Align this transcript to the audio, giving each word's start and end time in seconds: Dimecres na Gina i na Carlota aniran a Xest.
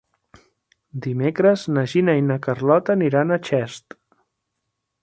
Dimecres 1.07 1.65
na 1.75 1.85
Gina 1.93 2.17
i 2.21 2.25
na 2.31 2.39
Carlota 2.49 2.97
aniran 2.99 3.37
a 3.37 3.39
Xest. 3.51 3.97